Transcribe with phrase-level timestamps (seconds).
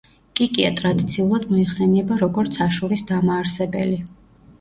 [0.37, 4.01] კიკია ტრადიციულად მოიხსენიება როგორც აშურის დამაარსებელი.